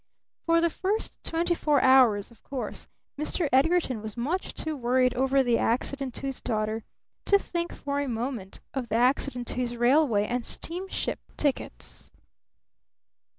For 0.47 0.61
the 0.61 0.71
first 0.71 1.23
twenty 1.23 1.53
four 1.53 1.79
hours, 1.79 2.31
of 2.31 2.41
course, 2.41 2.87
Mr. 3.19 3.47
Edgarton 3.53 4.01
was 4.01 4.17
much 4.17 4.55
too 4.55 4.75
worried 4.75 5.13
over 5.13 5.43
the 5.43 5.59
accident 5.59 6.15
to 6.15 6.25
his 6.25 6.41
daughter 6.41 6.83
to 7.25 7.37
think 7.37 7.71
for 7.71 7.99
a 7.99 8.07
moment 8.07 8.61
of 8.73 8.89
the 8.89 8.95
accident 8.95 9.45
to 9.49 9.57
his 9.57 9.77
railway 9.77 10.25
and 10.25 10.43
steamship 10.43 11.19
tickets. 11.37 12.09